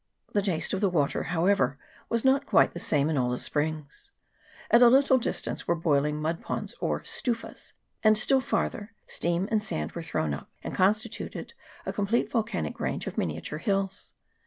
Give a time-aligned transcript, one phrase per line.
[0.33, 1.77] The taste of the water, however,
[2.09, 4.09] was not quite the same in all the springs.
[4.71, 9.61] At a little distance were boiling mud ponds, or stufas; and still farther, steam and
[9.61, 11.53] sand were thrown up, and constituted
[11.85, 14.13] a com plete volcanic range of miniature hills.